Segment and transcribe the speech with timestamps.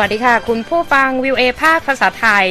[0.00, 2.46] วัสดีค่ะ คุณผู้ฟังวิวเอภาคภาษาไทย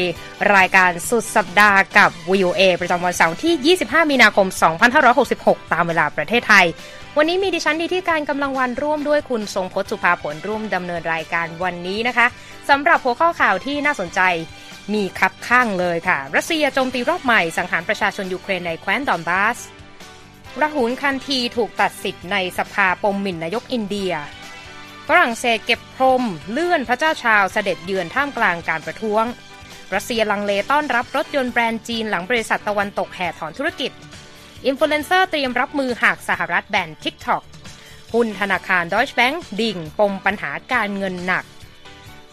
[0.56, 4.48] รายการสุดสัปดาห์กับวิวเอประจำวันเสาร์ที่ 25 มีนาคม
[5.10, 6.66] 2566 ตามเวลาประเทศไทย
[7.18, 12.28] วันนี้มีดิฉันดีที่การกำลังวันร่วมด้วยคุณทรงพจน์สุภาผลร่วมดำเนินรายการวันนี้นะคะ
[12.70, 14.22] สำหรับหัวข้อข่าวที่น่าสนใจ
[14.94, 19.58] มีคับข้างเลยค่ะ รัสเซียโจมตีรอบใหม่สังหารประชาชนยูเครนในแคว้นดอนบาส
[20.62, 24.14] ระหุนคันทีถูกตัดสิทธิ์ในสภาปมหมิ่นนายกอินเดีย
[25.12, 29.26] ฝรั่งเศสเก็บพรม เลื่อนพระเจ้าชาร์ลส์เสด็จเยือนท่ามกลางการประท้วง
[29.94, 33.92] รัสเซียลังเลต้อนรับรถยนต์แบรนด์จีนหลังบริษัทตะวันตกแห่ถอนธุรกิจ
[34.66, 37.44] อินฟลูเอนเซอร์เตรียมรับมือหากสหรัฐแบน TikTok
[38.14, 41.46] หุ้นธนาคารดอยช์แบงก์ดิ่งปมปัญหาการเงินหนัก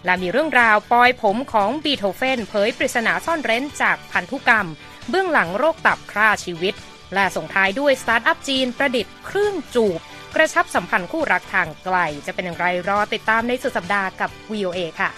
[0.04, 4.68] และมีเรื่องราวปอยผมของบีโธเฟนเผยปริศนาซ่อนเร้นจากพันธุกรรม
[5.10, 6.74] เบื้องหลังโรคตับฆ่าชีวิต
[7.14, 10.00] และส่งท้ายด้วยสตาร์ทอัพจีนประดิษฐ์เครื่องจูบ
[10.36, 15.10] กระชับสัมพันธ์คู่รักทางไกล จะเป็นอย่างไรรอติดตามในสุดสัปดาห์กับ VOA ค่ะ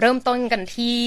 [0.00, 0.98] เริ่มต้นกันที่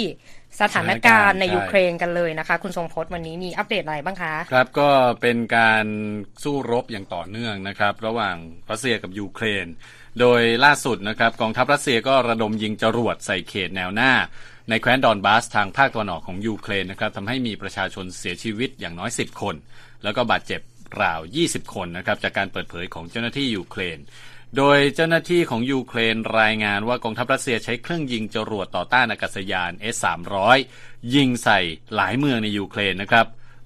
[0.62, 4.90] สถานการณ์ในยูเครนกันเลยนะคะ คุณทรงพจน์วันนี้มีอัปเดตอะไรบ้างคะ ครับก็
[5.22, 5.86] เป็นการ
[6.44, 8.36] สู้รบอย่างต่อเนื่องนะครับ ระหว่าง
[8.70, 9.68] รัสเซียกับยูเครน
[10.20, 14.14] โดยล่าสุดนะครับกองทัพรัสเซียก็ระดมยิงจรวดใส่เขตแนวหน้า
[14.70, 19.56] ในแคว้นดอนบาสทางภาคตะวันออกของยูเครนนะครับทำให้มีประชาชนเสียชีวิตอย่างน้อย 10 คน
[20.04, 20.62] แล้วก็บาดเจ็บ
[21.02, 24.00] ราว 20 คนนะครับจากการเปิดเผยของเจ้าหน้าที่ยูเครน
[24.58, 31.60] โดยเจ้าหน้าที่ของยูเครนรายงานว่ากองทัพรัสเซียใช้เครื่องยิงจรวดต่อต้านอากาศยาน S-300 ยิงใส่
[31.96, 33.26] หลายเมืองในยูเครนนะครับ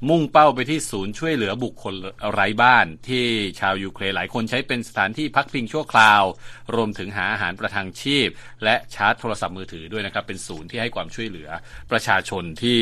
[0.10, 1.94] มุ่งเป้าไปที่ศูนย์ช่วยเหลือบุคคล
[2.32, 3.26] ไร้บ้าน ที่
[3.60, 6.24] ชาวยูเครนหลายคนใช้เป็นสถานที่พักพิงชั่วคราว
[6.76, 8.28] รวมถึงหาอาหารประทังชีพ
[8.64, 11.50] และชาร์จโทรศัพท์มือถือด้วยนะครับ เป็นศูนย์ที่ให้ความช่วยเหลือ
[11.92, 12.82] ประชาชนที่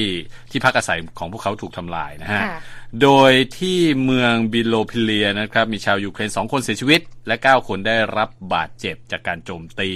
[0.51, 2.59] ที่พักอาศัยของพวกเขาถูกทำลายนะฮะค่ะ
[3.01, 9.89] โดยที่เมืองบิโลพิเลียนะครับมีชาวยูเครน2คนเสียชีวิต และ 9 คนได้รับบาดเจ็บจากการโจมตี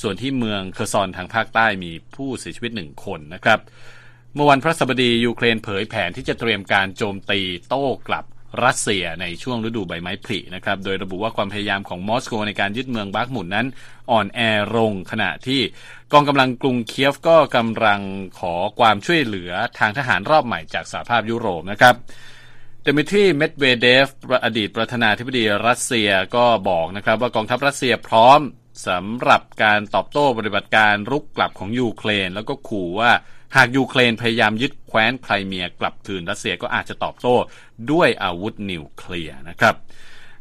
[0.00, 3.60] ส่วนที่เมืองเคอร์ซอนทางภาคใต้มีผู้เสียชีวิต1คนนะครับ
[4.38, 8.24] เมื่อวันพฤหัสบดียูเครนเผยแผนที่จะเตรียมการโจมตีโต้กลับ
[8.64, 13.66] รัสเซียในช่วงฤดูใบไม้ผลินะครับ โดยระบุว่าความพยายามของมอสโกในการยึดเมืองบาร์กมุนนั้น
[14.10, 14.40] อ่อนแอ
[14.76, 15.60] ลงขณะที่
[16.12, 18.00] กองกำลังกรุงเคียฟก็กำลัง
[18.38, 21.94] ขอความช่วยเหลือทางทหารรอบใหม่จากสหภาพยุโรปนะครับ
[22.82, 24.08] เดมิทรีเมดเวเดฟ
[24.44, 28.40] อดีตประธานาธิบดีรัสเซียก็บอกนะครับว่ากองทัพรัสเซียพร้อม
[28.88, 33.12] สำหรับการตอบโต้ปฏิบัติการรุกกลับของยูเครน แล้วก็ขู่ว่า
[33.56, 37.36] หากยูเครนพยายามยึดแคว้นไครเมียกลับคืนรัสเซียก็อาจจะตอบโต้
[37.92, 39.74] ด้วยอาวุธนิวเคลียร์นะครับ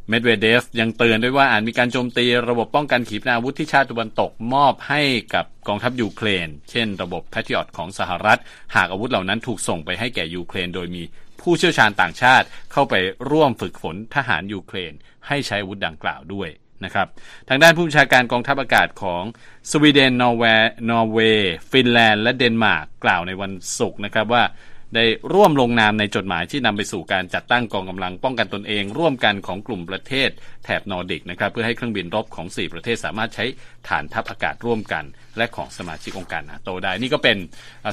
[0.09, 5.01] เมดเวเดฟยังเตือนด้วยว่าอาจมีการโจมตีระบบป้องกันขีปนาวุธที่ชาติตะวันตกมอบให้
[5.33, 8.39] กับกองทัพยูเครน เช่นระบบ Patriot ของสหรัฐ
[8.75, 11.03] หากอาวุธเหล่านั้นถูกส่งไปให้แก่ยูเครน โดยมี
[11.41, 12.93] ผู้เชี่ยวชาญต่างชาติเข้าไป
[13.31, 14.93] ร่วมฝึกฝนทหารยูเครน
[15.27, 16.49] ให้ใช้อาวุธดังกล่าวด้วย
[16.85, 17.07] นะครับ
[17.49, 19.23] ทางด้านผู้บัญชาการกองทัพอากาศของ
[19.71, 24.43] สวีเดนนอร์เวย์นอร์เวย์ฟินแลนด์และเดนมาร์กกล่าวในวันศุกร์นะครับว่า
[24.95, 30.29] ได้ร่วมลงนามในจดหมายที่นำไปสู่การจัดตั้งกองกำลังป้องกันตนเอง ร่วมกันของกลุ่มประเทศ
[30.63, 33.45] แถบนอร์ดิกนะครับเพื่อให้เครื่องบินรบของ 4 ประเทศสามารถใช้
[33.87, 35.03] ฐานทัพอากาศร่วมกัน
[35.37, 37.37] และของสมาชิกองค์การนาโตได้ นี่ก็เป็น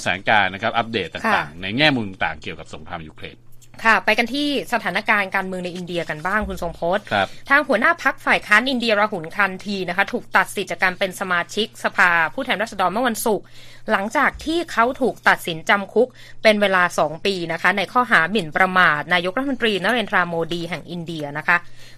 [0.03, 3.37] สถานการณ์นะครับอัปเดตต่างๆ ในแง่มุมต่างๆเกี่ยวกับสงครามยูเครน
[3.85, 13.45] ค่ะ ไปกันที่สถานการณ์การเมืองในอินเดียกันบ้างคุณทรงพจน์ครับทางหัวหน้าพรรคฝ่ายค้านอินเดียราหุลคานธีนะคะ ถูกตัดสิทธิ์จากการเป็นสมาชิกสภาผู้แทนราษฎรเมื่อวันศุกร์
[13.91, 16.09] หลังจากที่เขาถูกตัดสินจำคุก
[16.43, 21.57] เป็นเวลา 2 ปีนะคะ ในข้อหาหมิ่นประมาทนายกรัฐมนตรีนเรนทราโมดีแห่งอินเดียนะคะ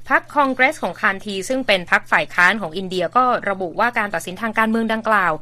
[0.08, 5.32] พักคองเกรสของคันทีซึ่งเป็นพักฝ่ายค้านของอินเดียก็ระบุว่าการตัดสินทางการเมืองดังกล่าว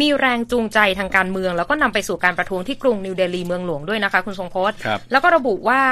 [0.00, 5.82] มีแรงจูงใจทางการเมือง แล้วก็นำไปสู่การประท้วงที่กรุงนิวเดลีเมืองหลวงด้วยนะคะ คุณทรงพจน์ครับแล้วก็ระบุว่า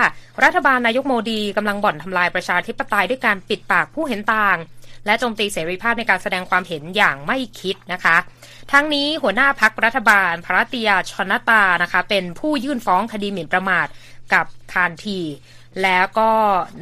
[0.44, 4.58] รัฐบาลนายกโมดีกำลังบ่อนทำลายประชาธิปไตยด้วยการปิดปากผู้เห็นต่าง
[5.06, 8.16] และโจมตีเสรีภาพในการแสดงความเห็นอย่างไม่คิดนะคะ
[8.72, 13.86] ทั้งนี้หัวหน้าพรรครัฐบาลภารติยะชนตานะคะ เป็นผู้ยื่นฟ้องคดีหมิ่นประมาท
[14.34, 15.18] กับคานธี
[15.82, 16.30] แล้วก็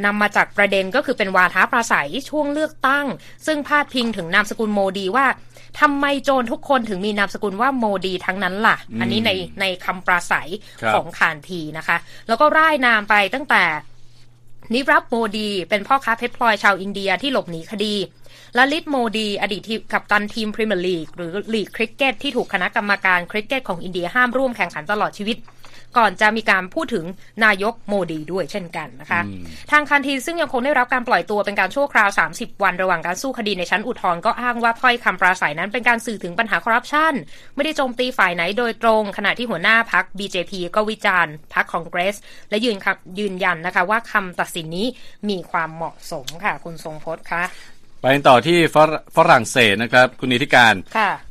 [0.04, 3.06] นำมาจากประเด็นก็คือเป็นวาทะปราศัยช่วงเลือกตั้ง
[3.46, 5.26] ซึ่งพาดพิงถึงนามสกุลโมดีว่า
[5.80, 9.30] ทำไมโจรทุกคนถึงมีนามสกุลว่าโมดีทั้งนั้นล่ะ อันนี้ใน
[9.60, 10.48] ในคำปราศัย
[10.80, 11.96] ครับของคานธีนะคะ
[12.28, 13.62] แล้วก็ร่ายนามไปตั้งแต่
[14.74, 17.94] นิราฟโมดีเป็นพ่อค้าเพชรพลอยชาวอินเดียที่หลบหนีคดี
[18.56, 25.36] ลลิตโมดี อดีตทีมกัปตันทีมพรีเมียร์ลีกหรือลีกคริกเก็ตที่ถูกคณะกรรมการคริกเก็ตของอินเดียห้ามร่วมแข่งขันตลอดชีวิต
[25.98, 27.04] ก่อนจะมีการพูดถึง
[27.44, 29.20] นายกโมดีด้วยเช่นกันนะคะ
[29.70, 37.12] ทางคานธีซึ่งยังคงได้รับการปล่อยตัวเป็นการชั่วคราว 30 วันระหว่างการสู้คดีในชั้นอุทธรณ์ก็อ้างว่าถ้อยคำปราศัยนั้นเป็นการสื่อถึงปัญหาคอร์รัปชัน
[37.54, 42.16] ไม่ได้โจมตีฝ่ายไหนโดยตรง ขณะที่หัวหน้าพรรค BJP ก็วิจารณ์พรรคคองเกรส
[42.50, 42.76] และยืน
[43.18, 44.86] ยืนยันนะคะว่าคำตัดสินนี้
[45.28, 47.42] มีความเหมาะสมค่ะ คุณทรงพจน์คะ
[48.06, 48.58] ไปต่อที่
[49.16, 50.74] ฝรั่งเศสนะครับคุณนิติการ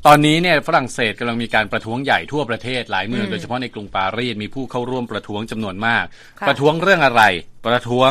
[0.07, 6.05] ตอนนี้เนี่ยฝรั่งเศสกำลังมีการประท้วงใหญ่ทั่วประเทศหลายเมืองโดยเฉพาะในกรุงปารีสมีผู้เข้าร่วมประท้วงจำนวนมาก
[6.47, 7.21] ประท้วงเรื่องอะไร
[7.65, 8.09] ประท้วง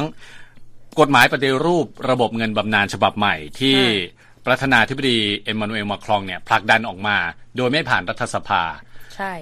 [1.00, 3.78] กฎหมายปฏิรูประบบเงินบำนาญฉบับใหม่ที่
[4.46, 7.16] ประธานาธิบดีเอ็มมานูเอลมาครองเนี่ยผลักดันออกมา
[7.56, 8.62] โดยไม่ผ่านรัฐสภา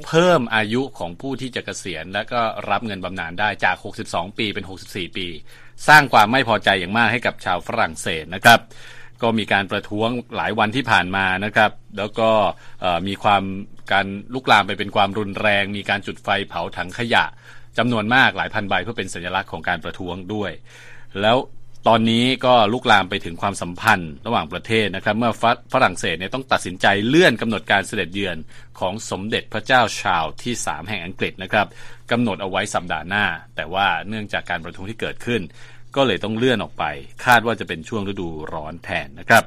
[0.08, 2.40] เพิ่มอายุของผู้ที่จะเกษียณ และก็
[2.70, 3.76] รับเงินบำนาญได้จาก
[4.06, 5.26] 62 ปีเป็น 64 ปี
[5.88, 8.60] สร้างความไม่พอใจอย่างมากให้กับชาวฝรั่งเศสนะครับ
[9.22, 12.30] ก็มีการประท้วงหลายวันที่ผ่านมานะครับ แล้วก็
[13.08, 13.42] มีความ
[13.92, 17.24] การลุกลามไปเป็นความรุนแรง มีการจุดไฟเผาถังขยะ
[17.78, 20.52] จำนวนมากหลายพันใบเพื่อเป็นสัญลักษณ์ของการประท้วงด้วย
[21.22, 21.38] แล้ว
[21.88, 25.32] ตอนนี้ก็ลุกลามไปถึงความสัมพันธ์ระหว่างประเทศนะครับ เมื่อ
[25.72, 28.36] ฝรั่งเศสเนี่ยต้องตัดสินใจเลื่อนกำหนดการเสด็จเยือน
[28.80, 31.66] ของสมเด็จพระเจ้าชาวที่ 3 แห่งอังกฤษนะครับ
[32.10, 33.25] กำหนดเอาไว้สัปดาห์หน้า
[33.56, 35.40] แต่ว่าเนื่องจากการประท้วงที่เกิดขึ้น
[35.96, 36.84] ก็เลยต้องเลื่อนออกไป
[37.26, 39.44] คาดว่าจะเป็นช่วงฤดูร้อนแทนนะครับ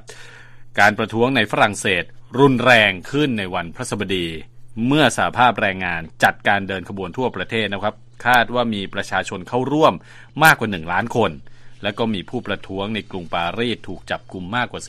[0.80, 2.04] การประท้วงในฝรั่งเศส
[2.40, 4.28] รุนแรงขึ้นในวันพระสบดี
[4.88, 7.96] เมื่อสาภาพแรงงานจัดการเดินขบวนทั่วประเทศนะครับ
[8.28, 9.94] คาดว่ามีประชาชนเข้าร่วม
[10.44, 11.32] มากกว่า 1 ล้านคน
[11.84, 14.82] และก็มีผู้ประท้วงในกรุงปารีสถูกจับกลุ่มมากกว่า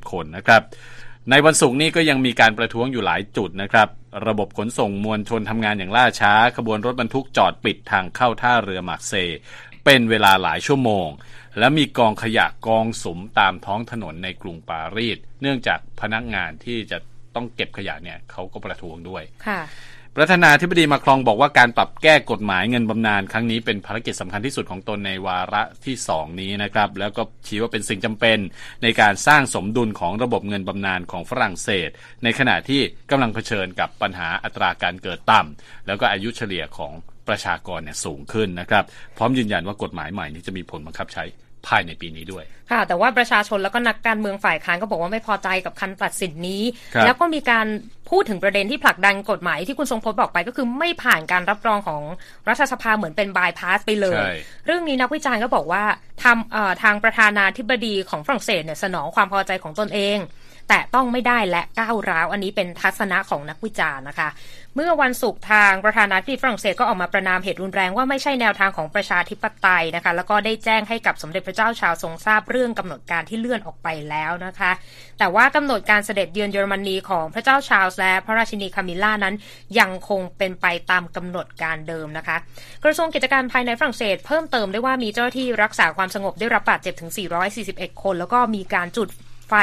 [0.00, 0.62] 450 คนนะครับ
[1.30, 3.88] ในวันศุกร์นี้ก็ยังมีการประท้วงอยู่หลายจุดนะครับ
[4.26, 9.12] ระบบขนส่งมวลชนทำงานอย่างล่าช้า ขบวนรถบรรทุกจอดปิดทางเข้าท่าเรือมาร์เซ
[9.84, 11.08] เป็นเวลาหลายชั่วโมง
[11.58, 16.98] และมีกองขยะกองสุมตามท้องถนนในกรุงปารีส เนื่องจากพนักงานที่จะ
[17.34, 19.60] ต้องเก็บขยะเนี่ยเขาก็ประท้วงด้วยค่ะ
[20.16, 28.38] ประธานาธิบดีมาครองบอกว่าการปรับแก้กฎหมายเงินบำนาญครั้งนี้เป็นภารกิจสำคัญที่สุดของตนในวาระที่สองนี้นะครับ แล้วก็ชี้ว่าเป็นสิ่งจำเป็น
[28.82, 31.88] ในการสร้างสมดุลของระบบเงินบำนาญของฝรั่งเศส
[32.22, 36.92] ในขณะที่กำลังเผชิญกับปัญหาอัตราการเกิดต่ำแล้วก็อายุเฉลี่ยของ
[37.28, 38.84] ประชากรเนี่ยสูงขึ้นนะครับ
[39.16, 41.24] พร้อมยืนยันว่ากฎหมายใหม่นี้จะมีผลบังคับใช้
[41.66, 46.62] ภายในปีนี้ด้วย ค่ะ แต่ว่าประชาชนแล้วก็นักการเมืองฝ่ายค้านก็บอกว่าไม่พอใจกับคันตัดสินนี้
[47.04, 47.66] แล้วก็มีการ
[48.10, 52.02] พูดถึงประเด็นที่ผลักดันกฎหมายที่คุณทรงพจน์บอกไปก็คือไม่ผ่านการรับรองของ
[52.48, 54.20] รัฐสภาเหมือนเป็นบายพาสไปเลย
[54.66, 55.82] เรื่องนี้นักวิจารณ์ก็บอกว่า
[56.22, 60.18] ทำทางประธานาธิบดีของฝรั่งเศสเนี่ยสนองความพอใจของตนเอง
[60.68, 64.28] แต่ต้องไม่ได้และก้าวร้าว อันนี้เป็นทัศนะของนักวิจารณ์นะคะ
[64.74, 74.72] เมื่อวันศุกร์ทางประธานาธิบดีฝรั่งเศสก็ออกมาประนามเหตุรุนแรงว่าไม่ใช่แนวทางของประชาธิปไตยนะคะ แล้วก็ได้แจ้งให้กับสมเด็จพระเจ้าชาวทรงทราบเรื่องกำหนดการที่เลื่อนออกไปแล้วนะคะ
[75.18, 79.34] แต่ว่ากำหนดการเสด็จเยือนเยอรมนีของพระเจ้าชาวและพระราชินีคามิล่านั้น
[79.78, 82.36] ยังคงเป็นไปตามกำหนดการเดิมนะคะ
[82.84, 87.10] กระทรวงกิจการภายในฝรั่งเศส เพิ่มเติมได้ว่ามีเจ้าหน้าที่รักษาความสงบได้รับบาดเจ็บถึง
[87.56, 89.08] 441 คน แล้วก็มีการจุด
[89.48, 89.54] ไฟ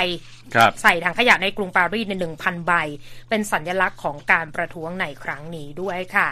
[0.82, 2.72] ใส่ถังขยะในกรุงปารีสในหนึ่งพันใบ
[3.30, 6.30] เป็นสัญลักษณ์ของการประท้วงในครั้งนี้ด้วยค่ะ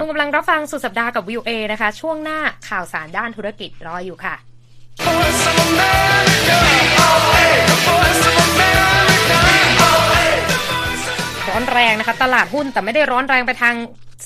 [0.00, 4.34] คุณกำลังรับฟังสุดสัปดาห์กับวิวเอนะคะ ช่วงหน้าข่าวสารด้านธุรกิจรออยู่ค่ะ
[11.48, 13.74] ร้อนแรงนะคะ ตลาดหุ้นแต่ไม่ได้ร้อนแรงไปทาง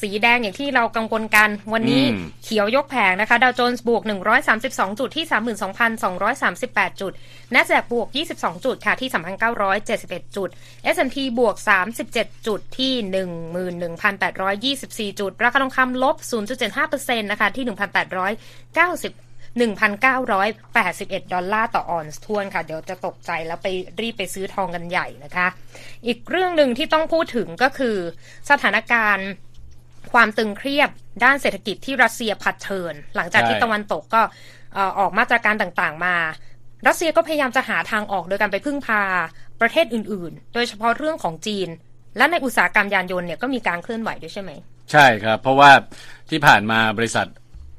[0.01, 2.03] สีแดงอย่างที่เรากังวลกัน วันนี้
[2.45, 4.03] เขียวยกแผงนะคะดาวโจนส์บวก
[4.51, 5.25] 132 จุดที่
[6.13, 7.13] 32,238 จุด
[7.55, 9.11] n a s d a q บวก 22 จุดค่ะที่
[9.69, 10.49] 3,971 จุด
[10.95, 11.57] S&P บวก
[12.03, 12.93] 37 จุดที่
[15.13, 16.17] 11,824 จุด ราคาทองคำลบ
[16.73, 23.67] 0.75%นะคะที่ 1,890 1,981 ดอลลาร์ต่อออนซ์ทวนค่ะ เดี๋ยวจะตกใจแล้วไป
[24.01, 25.47] รีบไปซื้อทองกันใหญ่นะคะ
[26.07, 27.97] อีกเรื่องหนึ่งที่ต้องพูดถึงก็คือ
[28.51, 29.29] สถานการณ์
[30.13, 30.91] ความตึงเครียด
[31.25, 34.23] ด้านเศรษฐกิจที่รัสเซียผัดเชิญหลังจากที่ตะวันตกก็
[34.99, 36.17] ออกมาตรการต่างๆ มา
[36.87, 39.03] รัสเซียก็พยายามจะหาทางออกโดยการไปพึ่งพา
[39.61, 41.69] ประเทศอื่น ๆ โดยเฉพาะเรื่องของจีน
[42.17, 44.51] และในอุตสาหกรรมยานยนต์เนี่ยก็มีการเคลื่อนไหวด้วยใช่ไหม
[44.93, 45.71] ใช่ครับ เพราะว่า
[46.31, 47.27] ที่ผ่านมาบริษัท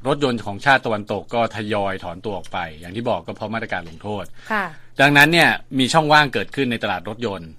[0.07, 4.23] รถยนต์ของชาติตะวันตกก็ทยอยถอนตัวออกไป อย่างที่บอกก็เพราะมาตรการลงโทษ
[5.01, 7.49] ดังนั้นเนี่ยมีช่องว่างเกิดขึ้นในตลาดรถยนต์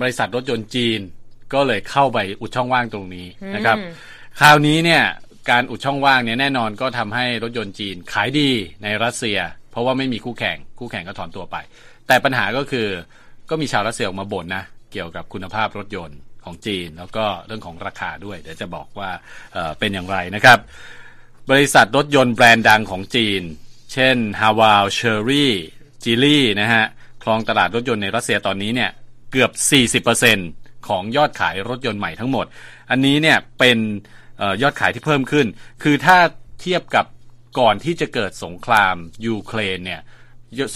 [0.00, 1.00] บริษัทรถยนต์จีน
[1.54, 3.76] ก็เลยเข้าไปอุดช่องว่างตรงนี้นะครับ
[4.40, 5.02] คราวนี้เนี่ย
[5.50, 8.50] การอุดช่องว่างเนี่ยแน่นอนก็ทำให้รถยนต์จีนขายดี
[8.82, 9.38] ในรัสเซีย
[9.70, 11.56] เพราะว่าไม่มีคู่แข่ง คู่แข่งก็ถอนตัวไป
[12.06, 12.86] แต่ปัญหาก็คือ
[13.50, 19.10] ก็มีชาวรัสเซียออกมาบ่นนะ เกี่ยวกับคุณภาพรถยนต์ของจีน แล้วก็เรื่องของราคาด้วย เดี๋ยวจะบอกว่า
[19.52, 20.58] เเป็นอย่างไรนะครับ
[21.50, 23.42] บริษัทรถยนต์แบรนด์ดังของจีน
[23.92, 25.54] เช่นฮาวาลเชอรี่
[26.04, 26.84] จิลี่นะฮะ
[27.22, 28.90] ครองตลาดรถยนต์ในรัสเซียตอนนี้เนี่ย
[29.32, 29.50] เกือบ
[30.04, 30.57] 40%
[30.88, 32.46] ของยอดขายรถยนต์ใหม่ทั้งหมด
[32.90, 33.78] อันนี้เนี่ยเป็น
[34.40, 35.46] ออยอดขายที่เพิ่มขึ้น
[35.82, 36.18] คือถ้า
[36.60, 37.06] เทียบกับ
[37.58, 40.00] ก่อนที่จะเกิดสงครามยูเครนเนี่ย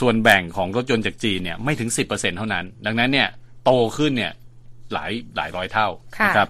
[0.01, 3.29] ส่วนแบ่งของรถยนต์จากจีนเนี่ยไม่ถึง 10%เท่านั้น ดังนั้นเนี่ย
[3.65, 4.33] โตขึ้นเนี่ย
[4.93, 5.89] หลายหลายร้อยเท่า
[6.25, 6.49] นะครับ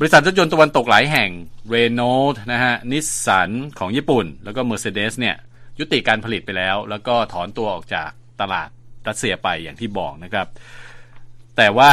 [0.00, 1.30] บริษัทรถยนต์ตะวันตกหลายแห่ง
[1.68, 5.36] เรโนลด์นะฮะนิสสันของญี่ปุ่น แล้วก็ Mercedes เนี่ย
[5.78, 8.68] ยุติการผลิตไปแล้ว แล้วก็ถอนตัวออกจากตลาด
[9.08, 10.46] รัสเซียไปอย่างที่บอกนะครับ
[11.56, 11.92] แต่ว่า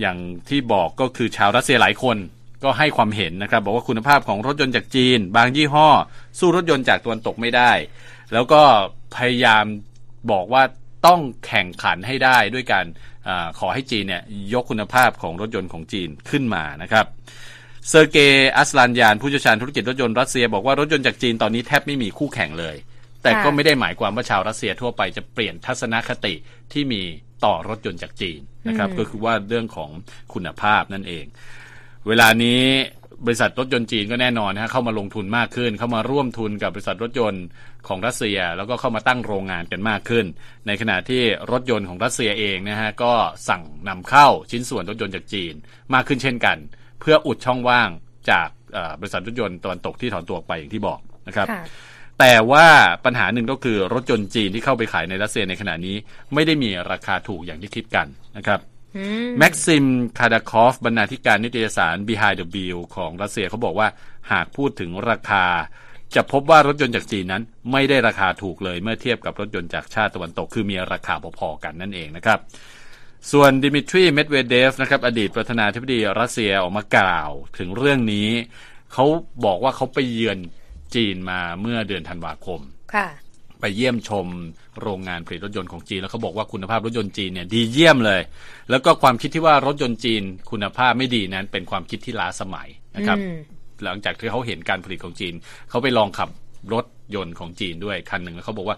[0.00, 0.18] อย่าง
[0.48, 2.16] ที่บอกก็คือชาวรัสเซียหลายคน
[2.64, 5.88] ก็ให้ความเห็นนะครับ บอกว่าคุณภาพของรถยนต์จากจีน บางยี่ห้อ
[6.38, 7.72] สู้รถยนต์จากตะวันตกไม่ได้
[8.32, 8.62] แล้วก็
[9.16, 9.64] พยายาม
[10.32, 10.62] บอกว่า
[11.06, 12.84] ต้องแข่งขันให้ได้ด้วยการ
[13.28, 14.22] อขอให้จีนเนี่ย
[14.54, 17.06] ยกคุณภาพของรถยนต์ของจีนขึ้นมานะครับ
[17.88, 22.76] เซอร์เกย์อัสลานยานผู้เชี่ยวชาญธุรกิจรถยนต์รัสเซียบอกว่ารถยนต์จากจีนตอนนี้แทบไม่มีคู่แข่งเลย
[23.22, 26.34] แต่ก็ไม่ได้หมายความว่าชาวรัสเซียทั่วไปจะเปลี่ยนทัศนคติ
[26.72, 27.02] ที่มี
[27.44, 29.90] ต่อรถยนต์จากจีนนะครับ ก็คือว่าเรื่องของ
[30.34, 31.24] คุณภาพนั่นเอง
[32.08, 32.62] เวลานี้
[33.26, 37.44] บริษัทรถยนต์จีนก็แน่นอนนะฮะเข้ามาลงทุนมากขึ้น เข้ามาร่วมทุนกับบริษัทรถยนต์
[37.88, 40.24] ของรัสเซีย แล้วก็เข้ามาตั้งโรงงานกันมากขึ้น
[40.66, 43.12] ในขณะที่รถยนต์ของรัสเซียเองนะฮะก็
[43.48, 45.54] สั่งนำเข้าชิ้นส่วนรถยนต์จากจีน
[45.94, 46.56] มากขึ้นเช่นกัน
[47.00, 47.90] เพื่ออุดช่องว่าง
[48.30, 48.48] จาก
[49.00, 51.46] บริษัทรถยนต์ตะวันตกที่ถอนตัวไปอย่างที่บอกนะครับ
[52.20, 52.66] แต่ว่า
[53.04, 55.96] ปัญหาหนึ่งก็คือรถยนต์จีนที่เข้าไปขายในรัสเซียในขณะนี้
[56.34, 58.60] ไม่ได้มีราคาถูกอย่างที่คิดกันนะครับ
[59.38, 59.84] แม็กซิม
[60.18, 63.88] คาดาคอฟบรรณาธิการนิตยสาร Behind the Wheel ของรัสเซียเขาบอกว่า
[64.32, 65.44] หากพูดถึงราคา
[66.14, 72.38] จะพบว่ารถยนต์จากจีนนั้น ไม่ได้ราคาถูกเลยเมื่อเทียบกับรถยนต์จากชาติตะวันตก คือมีราคาพอๆกันนั่นเองนะครับ
[73.32, 78.28] ส่วนดิมิทรีเมดเวเดฟนะครับอดีตประธานาธิบดีรัสเซียออกมากล่าวถึงเรื่องนี้
[78.92, 79.04] เขา
[79.44, 80.38] บอกว่าเขาไปเยือน
[80.94, 82.60] จีนมาเมื่อเดือนธันวาคม
[82.94, 83.08] ค่ะ
[83.60, 84.26] ไปเยี่ยมชม
[84.82, 88.20] โรงงานผลิตรถยนต์ของจีน แล้วเขาบอกว่าคุณภาพรถยนต์จีนเนี่ยดีเยี่ยมเลย
[88.70, 93.18] แล้วก็ความคิดที่ว่ารถยนต์จีนคุณภาพไม่ดีนั้นเป็นความคิดที่ล้าสมัยนะครับ
[93.84, 95.34] หลังจากที่เขาเห็นการผลิตของจีน
[95.70, 96.28] เขาไปลองขับ
[96.74, 98.76] รถยนต์ของจีนด้วยคันหนึ่งแล้วเขาบอกว่า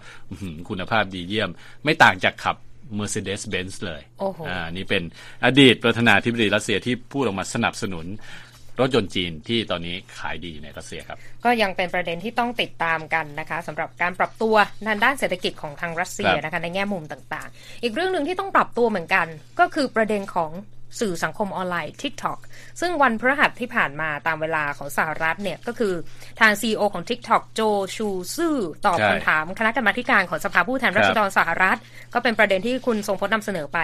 [0.69, 1.49] คุณภาพดีเยี่ยม
[1.83, 2.57] ไม่ต่างจากขับ
[2.99, 4.01] Mercedes-Benz เลย
[4.49, 5.03] อ่า นี่เป็น
[5.45, 8.05] อดีตประธานาธิบดีรัสเซียที่พูดออกมาสนับสนุน
[8.79, 19.27] รถยนต์จีนที่ตอนนี้ขายดีในรัสเซียครับ ก็ยังเป็นประเด็นที่ต้องติดตามกันนะคะสำหรับการปรับตัวในด้านเศรษฐกิจของทางรัสเซียนะคะในแง่มุมต่างๆ อีกเรื่องหนึ่งที่ต้องปรับตัวเหมือนกัน
[19.59, 20.51] ก็คือประเด็นของ
[20.99, 22.39] สื่อสังคมออนไลน์ TikTok
[22.79, 25.93] ซึ่งวันพฤหัสที่ผ่านมาตามเวลาของสหรัฐเนี่ย ก็คือ
[26.39, 27.61] ทาง CEO ของ TikTok โจ
[27.95, 31.77] ชูซื่อตอบคำถามคณะกรรมาการของสภาผู้แทนราษฎรสหรัฐ
[32.13, 33.79] ก็เป็นประเด็นที่คุณทรงพจน์นำเสนอไป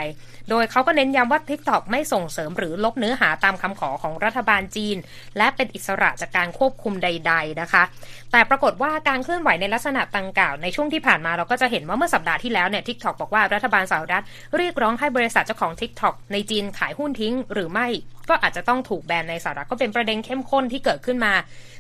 [0.50, 4.98] โดยเขาก็เน้นย้ำว่า TikTok ไม่ส่งเสริมหรือลบเนื้อหาตามคำขอของรัฐบาลจีน
[5.38, 7.84] และเป็นอิสระจากการควบคุมใด ๆนะคะ
[8.32, 14.24] แต่ปรากฏว่าการเคลื่อนไหวในลักษณะตังกล่าวในช่วงที่ผ่านมาเราก็จะเห็นว่าเมื่อสัปดาห์ที่แล้วเนี่ย TikTok บอกว่ารัฐบาลสหรัฐ
[14.58, 17.88] เรียกร้องให้บริษัทเจ้าของ TikTok ในจีนขายหุ้นทิ้งหรือไม่
[18.30, 21.34] ก็อาจจะต้องถูกแบนในสหรัฐก็เป็นประเด็นเข้มข้นที่เกิดขึ้นมา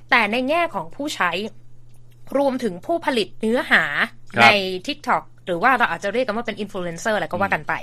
[0.09, 1.31] แต่ในแง่ของผู้ใช้
[2.37, 3.83] รวมถึงผู้ผลิตเนื้อหา
[4.41, 4.47] ใน
[4.87, 7.73] TikTok หรือว่าเราอาจจะเรียกกันว่าเป็นอินฟลูเอนเซอร์อะไรก็ว่ากันไป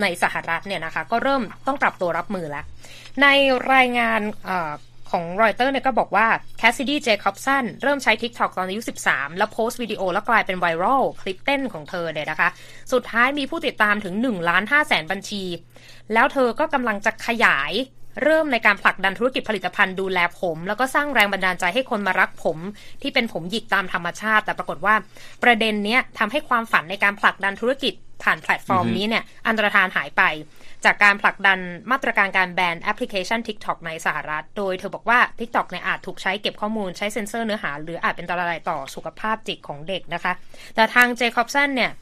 [0.00, 2.64] ในสหรัฐเนี่ยนะคะ ก็เริ่มต้องปรับตัวรับมือแล้ว
[3.22, 3.26] ใน
[3.74, 4.50] รายงาน
[5.14, 6.26] ของรอยเตอร์เนี่ยก็บอกว่า
[6.58, 12.48] แคสซิดี้เจคอบสันเริ่มใช้ TikTok ตอนอายุ 13 แล้วโพสต์วิดีโอแล้วกลายเป็นไวรัลคลิปเต้นของเธอเนี่ยนะคะ
[12.92, 15.44] สุดท้ายมีผู้ติดตามถึง1ล้าน5แสนบัญชี
[16.12, 17.72] แล้วเธอก็กำลังจะขยาย
[18.22, 22.58] เริ่มในการผลักดันธุรกิจผลิตภัณฑ์ดูแลผม แล้วก็สร้างแรงบันดาลใจให้คนมารักผม
[23.02, 24.94] ที่เป็นผมหยิกตามธรรมชาติ แต่ปรากฏว่า
[25.42, 30.22] ประเด็นเนี้ยทำให้ความฝันในการผลักดันธุรกิจผ่านแพลตฟอร์มนี้เนี่ยอันตรธานหายไป
[30.84, 31.58] จากการผลักดัน
[31.90, 40.32] มาตรการการแบนแอปพลิเคชัน TikTok ในสหรัฐ โดยเธอบอกว่า TikTok เนี่ยอาจถูกใช้เก็บข้อมูลใช้เซ็นเซอร์เนื้อหา หรืออาจเป็นอันตรายต่อสุขภาพจิตของเด็กนะคะ
[40.74, 41.92] แต่ทางเจคอบสันเนี่ย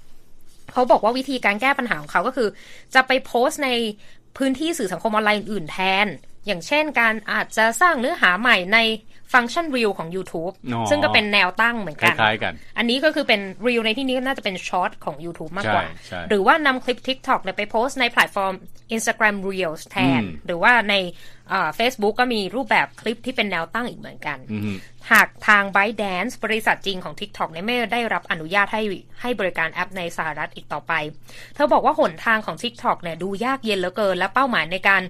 [0.73, 2.49] เขาบอกว่าวิธีการแก้ปัญหาของเขาก็คือ
[2.95, 3.71] จะไปโพสต์ใน
[4.39, 6.07] พื้นที่สื่อสังคมออนไลน์อื่นแทน
[6.47, 8.79] อย่างเช่นการอาจจะสร้างเนื้อหาใหม่ใน
[9.33, 10.55] ฟังก์ชัน Reels ของ YouTube
[10.91, 15.85] ซึ่งก็เป็นแนวตั้งเหมือนกัน คล้ายๆกัน อันนี้ก็คือเป็น Reels ในที่นี้น่าจะเป็น Shorts ของ YouTube มากกว่า
[16.29, 18.55] หรือว่านำคลิป TikTok ไปโพสต์ในแพลตฟอร์ม
[18.97, 20.95] Instagram Reels แทน หรือว่าใน
[21.77, 24.39] เฟซบุ๊กก็มีรูปแบบคลิปที่เป็นแนวตั้งอีกเหมือนกัน
[25.13, 28.83] หากทาง ByteDance บริษัทจีนของ TikTok เนี่ยไม่ได้รับอนุญาตให้
[29.21, 30.93] ให้บริการแอปในสหรัฐอีกต่อไป
[31.55, 35.03] เธอบอกว่าหนทางของ TikTok เนี่ยดูยากเย็นเหลือเกิน และเป้าหมายในการ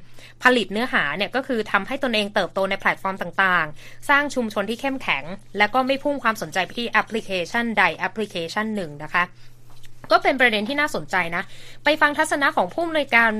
[0.42, 5.24] ผลิตเนื้อหาเนี่ยก็คือทำให้ตนเองเติบโตในแพลตฟอร์มต่างๆ สร้างชุมชนที่เข้มแข็ง
[5.58, 9.24] และก็ไม่พุ่งความสนใจไปที่แอปพลิเคชันใดแอปพลิเคชันหนึ่งนะคะ
[10.10, 11.42] ก็เป็นประเด็นที่น่าสนใจนะ
[11.84, 13.32] ไปฟังทัศนะของผู้อำนวยการ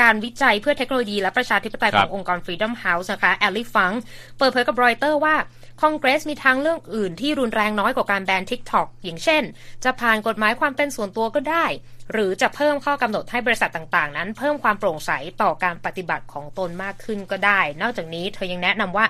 [0.00, 3.92] การวิจัยเพื่อเทคโนโลยีและประชาธิปไตยขององค์กร Freedom House นะคะ Allie Funk
[4.38, 5.34] เปิดเผยกับรอยเตอร์ว่า
[5.80, 9.42] คอนเกรสมีทางเรื่องอื่นที่รุนแรงน้อยกว่าการแบน TikTok อย่างเช่น
[9.84, 11.66] จะผ่านกฎหมายความเป็นส่วนตัวก็ได้
[12.12, 15.10] หรือจะเพิ่มข้อกำหนดให้บริษัทต่างๆ นั้น เพิ่มความโปร่งใส
[15.42, 19.06] ต่อการปฏิบัติของตนมากขึ้นก็ได้ นอกจากนี้เธอยังแนะนำว่า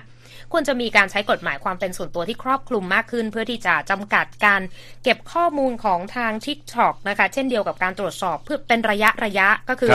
[0.52, 4.62] ควรจะมีการใช้กฎหมายความเป็นส่วนตัวที่ครอบคลุมมากขึ้น เพื่อที่จะจำกัดการ
[5.02, 9.94] เก็บข้อมูลของทาง TikTok นะคะ เช่นเดียวกับการตรวจสอบเพื่อเป็นระยะระยะก็คือค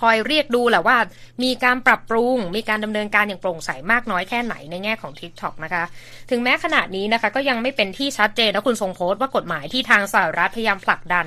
[0.00, 0.96] คอยเรียกดูแหละว่า
[1.42, 5.84] มีการปรับปรุง มีการดำเนินการอย่างโปร่งใสมากน้อยแค่ไหนในแง่ของ TikTok นะคะ
[6.30, 11.26] ถึงแม้ขณะนี้นะคะก็ยังไม่เป็นที่ชัดเจนนะคุณทรงพจน์ว่ากฎหมายที่ทางสหรัฐพยายามผลักดัน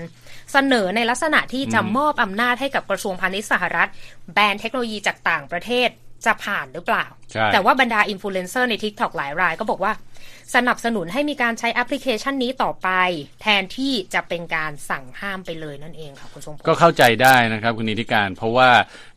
[0.54, 3.90] เสนอในลักษณะที่จะมอบอำนาจให้กับกระทรวงพาณิชย์สหรัฐ
[4.34, 5.90] แบนเทคโนโลยีจากต่างประเทศ
[6.26, 9.92] จะผ่านหรือเปล่าใช่แต่ว่าบรรดาอินฟลูเอนเซอร์ใน TikTok หลายรายก็บอกว่า
[10.56, 12.89] สนับสนุนให้มีการใช้แอปพลิเคชันนี้ต่อไป
[13.41, 18.70] แทนที่จะเป็นการสั่งห้ามไปเลยนั่นเองค่ะคุณทรงพจน์ก็เข้าใจได้นะครับคุณนิติการ เพราะว่า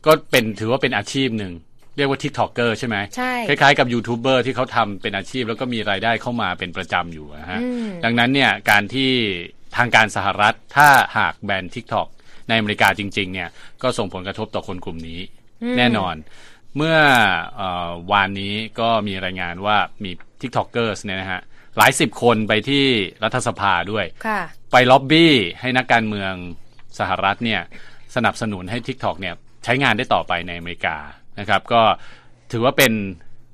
[0.05, 1.53] ก็เป็นถือว่าเป็นอาชีพหนึ่ง
[1.97, 9.11] เรียกว่า TikToker ใช่ไหมใช่คล้ายๆกับยูทูบเบอร์ที่เขาทำเป็นอาชีพแล้วก็มีรายได้เข้ามาเป็นประจำอยู่นะฮะอืมดังนั้นเนี่ยการที่
[9.77, 12.07] ทางการสหรัฐถ้าหากแบน TikTok
[12.47, 13.49] ในอเมริกาจริง ๆ เนี่ย
[13.83, 15.19] ก็ส่งผลกระทบต่อคนกลุ่มนี้
[15.77, 16.15] แน่นอน
[16.77, 16.97] เมื่อ
[17.57, 20.11] เออวานนี้ก็มีรายงานว่ามี
[20.43, 21.41] TikTokers เนี่ยนะฮะ
[21.77, 22.85] หลายสิบคนไปที่
[23.23, 26.33] รัฐสภาด้วยค่ะไปล็อบบี้ให้นักการเมือง
[26.99, 27.61] สหรัฐเนี่ย
[28.15, 30.97] สนับสนุนให้ TikTok เนี่ยใช้งานได้ต่อไปในอเมริกา
[31.39, 31.81] นะครับ ก็
[32.51, 32.93] ถือว่าเป็น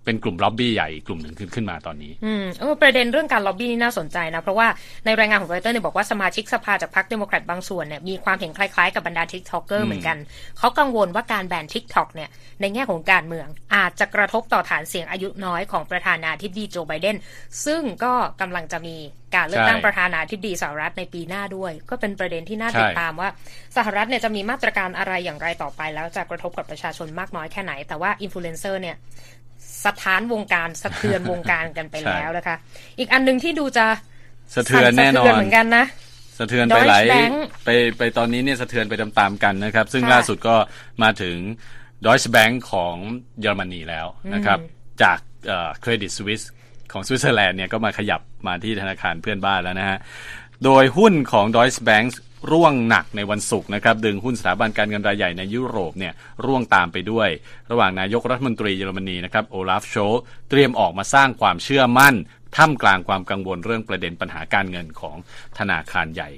[0.10, 4.68] เป็นกลุ่มล็อบบี้ใหญ่กลุ่มหนึ่งขึ้นขึ้นมาตอนนี้ อืมเออประเด็นเรื่องการล็อบบี้นี่น่าสนใจนะ เพราะว่า
[5.06, 10.18] ในรายงานของรอยเตอร์เนี่ยบอกว่าสมาชิกสภาจากพรรคเดโมแครตบางส่วนเนี่ยมีความเห็นคล้ายๆกับบรรดา TikToker เหมือนกัน
[10.58, 12.30] เขากังวลว่าการแบน TikTok เนี่ย
[12.62, 17.18] ในแง่ของการเมือง อาจจะกระทบต่อฐานเสียงอายุน้อยของประธานาธิบดีโจไบเดน
[17.66, 18.96] ซึ่งก็กำลังจะมี
[19.36, 23.30] การเลือกตั้งประธานาธิบดีสหรัฐในปีหน้าด้วย ก็เป็นประเด็นที่น่าติดตามว่า
[23.78, 28.96] สหรัฐเนี่ยจะมีมาตรการอะไรอย่างไรต่อไป แล้วจะกระทบกับประชาชนมากน้อยแค่ไหน แต่ว่าอินฟลูเอนเซอร์เนี่ย
[29.86, 32.56] สถานวงการสะเทือนวงการกันไปใช่แล้วนะคะ
[33.00, 33.86] อีกอันหนึงที่ดูจะ
[34.56, 35.86] สะเทือนแน่นอสั่สะเทืนเหมือนกันนะ
[36.40, 37.34] สะเทือนไปหลาย Deutsche Bank
[37.66, 40.56] ไปไปตอนนี้เนี่ยสะเทือนไปตามๆกันนะครับ ซึ่งค่ะล่าสุดก็
[41.04, 41.38] มาถึง
[42.06, 42.96] Deutsche Bank ของ
[43.40, 44.60] เยอรมนีแล้วนะครับ
[45.04, 45.18] จาก
[45.82, 46.42] Credit Suisse
[46.92, 49.98] ของสวิตเซอร์แลนด์เนี่ยก็มาขยับมาที่ธนาคารเพื่อนบ้านแล้วนะฮะ
[50.64, 52.06] โดยหุ้นของ Deutsche Bank
[52.52, 56.14] ร่วงหนักในวันศุกร์นะครับ ดึงหุ้นสถาบันการเงินรายใหญ่ในยุโรปเนี่ย
[56.46, 57.30] ร่วงตามไปด้วย
[57.72, 59.96] ระหว่างนายกรัฐมนตรีเยอรมนีนะครับโอลาฟโชลซ์
[60.50, 62.16] เตรียมออกมาสร้างความเชื่อมั่น
[62.56, 65.18] ท่ามกลางความกังวลเรื่องประเด็นปัญหาการเงินของ
[65.58, 66.32] ธนาคารใหญ่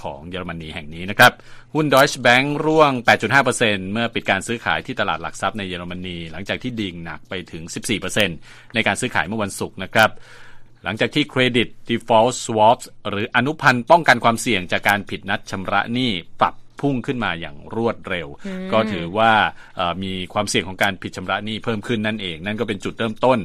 [0.00, 1.32] ของเยอรมนีแห่งนี้นะครับ
[1.74, 2.92] หุ้น Deutsche Bank ร่วง
[3.42, 7.62] 8.5%เมื่อปิดการซื้อขายที่ตลาดหลักทรัพย์ในเยอรมนี หลังจากที่ดิ่งหนักไปถึง
[8.18, 10.10] 14%ในการซื้อขายเมื่อวันศุกร์นะครับ
[10.88, 18.28] ลังจากที่เครดิต default swaps หรืออนุพันธ์ป้องกันความเสี่ยงจากการผิดนัดชำระหนี้ปรับพุ่งขึ้นมาอย่างรวดเร็ว
[18.72, 19.32] ก็ถือว่า
[19.76, 23.38] เอ่อมีความเสี่ยงของการผิดชำระหนี้เพิ่มขึ้นนั่นเอง นั่นก็เป็นจุดเริ่มต้น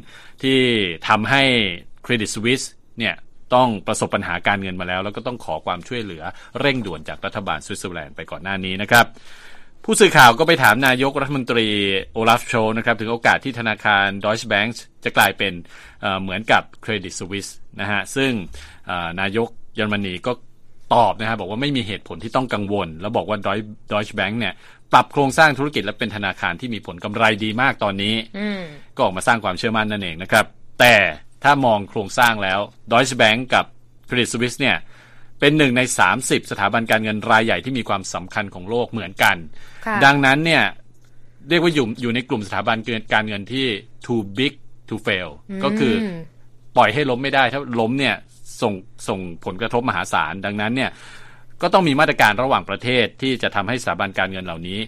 [0.44, 0.60] ที่
[1.08, 1.44] ทำให้
[2.06, 2.66] Credit Suisse
[3.00, 3.16] เนี่ย
[3.56, 6.24] ต้องประสบปัญหาการเงินมาแล้ว แล้วก็ต้องขอความช่วยเหลือ
[6.60, 9.06] เร่งด่วนจากรัฐบาลสวิตเซอร์แลนด์ไปก่อนหน้านี้นะครับ
[9.86, 11.68] ผู้สื่อข่าวก็ไปถามนายกรัฐมนตรี
[12.14, 14.70] โอลาฟโชลนะครับถึงโอกาสที่ธนาคาร Deutsche Bank
[15.04, 15.54] จะกลายเป็น
[16.02, 18.32] เอ่อเหมือนกับ Credit Suisse นะฮะซึ่ง
[18.86, 20.32] เอ่อนายกเยอรมนีก็
[20.94, 24.54] ตอบนะฮะบอกว่าไม่มีเหตุผลที่ต้องกังวล แล้วบอกว่า Deutsche Deutsche Bank เนี่ย
[24.94, 28.62] ปรับโครงสร้างธุรกิจและเป็นธนาคารที่มีผลกำไรดีมากตอนนี้อืม
[28.96, 30.46] ก็ออกมาสร้างความเชื่อมั่นนั่นเองนะครับ
[30.80, 30.96] แต่
[31.44, 32.60] ถ้ามองโครงสร้างแล้ว
[32.92, 33.66] Deutsche Bank กับ
[34.10, 34.78] Credit Suisse เนี่ย
[35.44, 35.82] เป็นหนึ่งใน
[36.16, 39.38] 30 สถาบันการเงินรายใหญ่ที่มีความสำคัญของโลกเหมือนกัน
[39.86, 40.64] ค่ะดังนั้นเนี่ย
[41.50, 42.78] เรียกว่าอยู่อยู่ในกลุ่มสถาบัน
[43.14, 43.68] การเงินที่
[44.06, 44.54] too big
[44.90, 45.30] to fail
[45.64, 46.06] ก็คืออ
[46.78, 48.16] ปล่อยให้ล้มไม่ได้ถ้าล้มเนี่ย
[48.62, 48.74] ส่ง
[49.08, 50.92] ส่งผลกระทบมหาศาลดังนั้นเนี่ย
[51.62, 54.80] ก็ต้องมีมาตรการระหว่างประเทศที่จะทำให้สถาบันการเงินเหล่านี้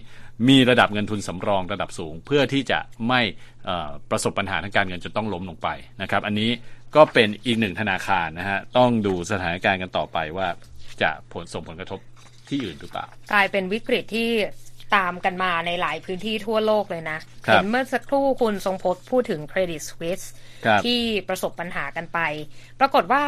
[0.48, 3.20] มีระดับเงินทุนสำรองระดับสูง เพื่อที่จะไม่
[3.64, 5.68] เอ่อประสบปัญหาทางการเงินจนต้องล้มลงไป
[6.02, 6.50] นะครับ อันนี้
[6.96, 10.48] ก็เป็นอีกหนึ่งธนาคารนะฮะ ต้องดูสถานการณ์กันต่อไปว่า
[11.02, 12.00] จะผลส่งผลกระทบ
[12.48, 14.30] ที่อื่นหรือเปล่า กลายเป็นวิกฤตที่
[14.96, 20.26] ตามกันมาในหลายพื้นที่ทั่วโลกเลยนะครับเห็นเมื่อสักครู่คุณทรงพจน์พูดถึง Credit Suisse
[20.66, 22.18] ครับที่ประสบปัญหากันไป
[22.80, 23.22] ปรากฏว่า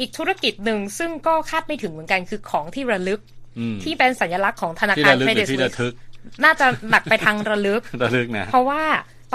[0.00, 3.20] อีกธุรกิจหนึ่งซึ่งก็คาดไม่ถึงเหมือนกันคือของที่ระลึก
[3.58, 5.92] อืมที่เป็นสัญลักษณ์ของธนาที่คารระลึกหรือ Credit ที่ระ Suisse ทึก
[6.44, 8.82] น่าจะหนักไปทางระลึกระลึกนะเพราะว่า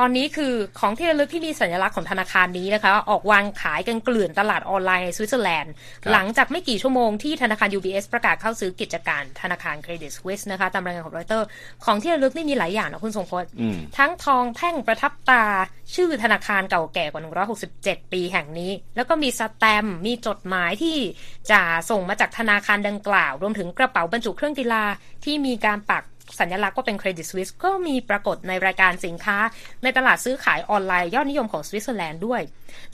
[0.01, 11.47] ตอนนี้คือของที่ระลึกที่มีสัญลักษณ์ของธนาคารนี้นะคะ ออกวางขายกันเกลื่อนตลาดออนไลน์ในสวิตเซอร์แลนด์ครับหลังจากไม่กี่ชั่วโมงที่ธนาคาร UBS ประกาศเข้าซื้อกิจการธนาคาร Credit Suisse นะคะตามรายงานของรอยเตอร์
[11.85, 15.43] ของที่ระลึกนี่มีหลายอย่างนะคุณทรงพจน์อืมทั้งทองแท่งประทับตา
[15.95, 17.21] ชื่อธนาคารเก่าแก่กว่า
[17.65, 20.97] 167 ปีแห่งนี้ แล้วก็มีสแตมป์มีจดหมายที่
[21.51, 24.83] จะส่งมาจากธนาคารดังกล่าว รวมถึงกระเป๋าบรรจุเครื่องกีฬา
[25.25, 26.03] ที่มีการปัก
[26.39, 29.37] สัญลักษณ์ว่าเป็น Credit Suisse ก็มีปรากฏในรายการสินค้า
[29.83, 32.41] ในตลาดซื้อขายออนไลน์ยอดนิยมของสวิตเซอร์แลนด์ด้วย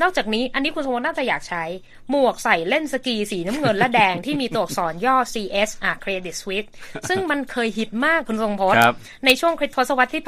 [0.02, 1.64] นอกจากนี้อันนี้คุณสมวน่าจะอยากใช้
[2.10, 6.70] หมวกใส่เล่นสกีสีน้ำเงินและแดงที่มีตัวอักษรย่อ CS อะ Credit Suisse
[7.10, 10.24] ซึ่งมันเคยฮิตมากคุณทรงพจน์ครับในช่วงคริสตศตวรรษที่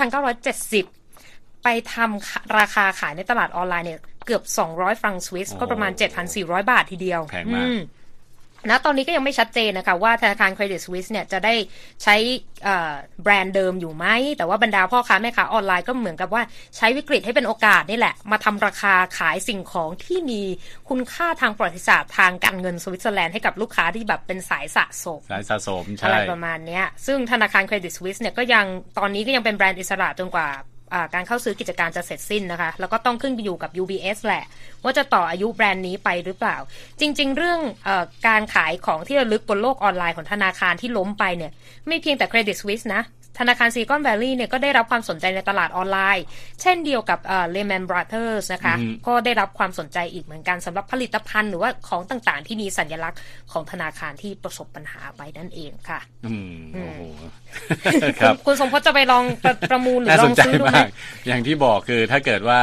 [0.80, 5.92] 1970ไปทำราคาขายในตลาดออนไลน์เนี่ย เกือบ 200 ฟรังก์สวิสก็ประมาณ
[6.32, 7.68] 7,400 บาททีเดียว แพงมาก
[8.70, 11.54] นะตอนนี้ก็ยังไม่ชัดเจนนะคะว่าธนาคาร Credit Suisse เนี่ยจะได้
[12.04, 12.16] ใช้
[13.24, 14.06] แบรนด์เดิมอยู่ไหม
[14.38, 16.44] แต่ว่าบรรดาพ่อค้าแม่ค้าออนไลน์ก็เหมือนกับว่า
[16.78, 20.42] ใช้วิกฤตให้เป็นโอกาสนี่แหละ มาทำราคาขายสิ่งของที่มี
[20.90, 28.66] คุณค่าทางประวัติศาสตร์ทางการเงินสวิตเซอร์แลนด์ให้กับลูกค้าที่แบบเป็นสายสะสม สายสะสมอะใช่ไรประมาณเนี้ยซึ่งธนาคาร Credit Suisse เนี่ยก็ยัง
[28.98, 30.75] ตอนนี้ก็ยังเป็นแบรนด์อิสระจนกว่าอ่า
[31.14, 34.44] การเข้าซื้อกิจการจะเสร็จสิ้นนะคะ แล้วก็ต้องขึ้นไปอยู่กับ UBS แหละ
[34.84, 36.58] ว่าจะต่ออายุแบรนด์นี้ไปหรือเปล่า
[37.00, 37.90] จริง ๆ เรื่องอ
[38.28, 41.52] การขายของที่ระลึกบนโลกออนไลน์ของธนาคารที่ล้มไปเนี่ย
[41.88, 43.02] ไม่เพียงแต่เครดิตสวิสนะ
[43.40, 46.26] ธนาคารซีคอนแวลลีย์เนี่ยก็ได้รับความสนใจในตลาดออนไลน์
[46.62, 53.20] เช่นเดียวกับเอ่อ Lehman Brothers นะคะอืมก็ได้รับความสนใจอีกเหมือนกันสำหรับผลิตภัณฑ์หรือว่าของต่างๆ ที่มีสัญลักษณ์
[53.52, 57.02] ของธนาคารที่ประสบปัญหาไปนั่นเองค่ะอืมโอ้โห
[58.20, 60.90] ครับคุณคุณสมพจน์จะไปลองประประมูลหรือน่าลสอนงใจซื้อดูไหมมาก
[61.28, 62.60] อย่างที่บอกคือถ้าเกิดว่า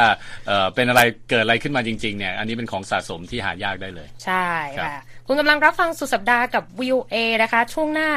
[0.47, 8.09] เอ่อเป็นอะไรเกิดอะไรขึ้นมาจริงๆเนี่ยอันนี้เป็นของสะสมที่หายากได้เลย ใช่ครับค่ะ คุณกำลังรับฟังสุดสัปดาห์กับ VOA นะคะ ช่วงหน้า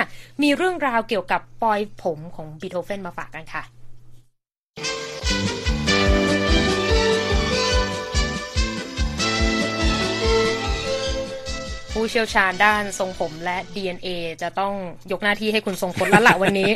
[0.42, 3.62] มีเรื่องราวเกี่ยวกับปลอยผมของบีโธเฟนมาฝากกันค่ะ
[11.92, 14.09] ผู้เชี่ยวชาญด้านทรงผมและ DNA
[14.42, 14.75] จะต้อง
[15.12, 16.71] ยกหน้าที่ให้คุณทรงพลแล้วละวันนี้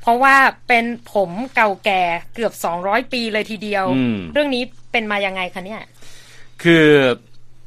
[0.00, 0.34] เพราะว่า
[0.68, 0.84] เป็น
[1.14, 2.02] ผมเก่าแก่
[2.34, 4.62] เกือบ 200 ปีเลยทีเดียวอืมเรื่องนี้
[4.92, 5.82] เป็นมายังไงคะเนี่ย
[6.62, 6.84] คือ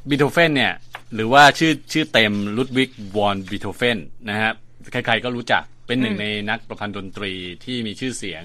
[0.09, 0.73] บีโธเฟนเนี่ย
[1.13, 3.97] หรือว่าชื่อชื่อเต็มลุดวิกวอนบีโธเฟน
[4.29, 4.51] นะฮะ
[4.91, 7.33] ใครๆก็รู้จักเป็นหนึ่งในนักประพันธ์ดนตรี
[7.65, 8.43] ที่มีชื่อเสียง